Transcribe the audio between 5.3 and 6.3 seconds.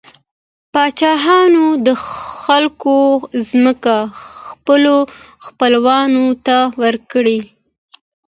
خپلوانو